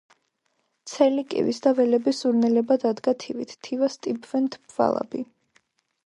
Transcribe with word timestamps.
ცელი 0.91 1.23
კივის 1.33 1.57
და 1.65 1.73
ველები 1.79 2.13
სურნელება 2.19 2.77
დადგა 2.83 3.13
თივით, 3.25 3.53
თივას 3.67 3.99
ტიბვენ 4.07 4.49
თბვალაბი. 4.57 5.23